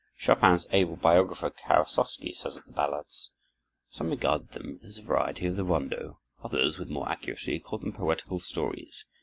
Chopin's 0.17 0.67
able 0.71 0.95
biographer, 0.95 1.51
Karasowski, 1.51 2.33
says 2.35 2.57
of 2.57 2.65
the 2.65 2.71
ballades: 2.71 3.29
"Some 3.91 4.09
regarded 4.09 4.49
them 4.49 4.79
as 4.83 4.97
a 4.97 5.03
variety 5.03 5.45
of 5.45 5.55
the 5.55 5.63
rondo; 5.63 6.19
others, 6.43 6.79
with 6.79 6.89
more 6.89 7.07
accuracy, 7.07 7.59
called 7.59 7.83
them 7.83 7.93
poetical 7.93 8.39
stories. 8.39 9.05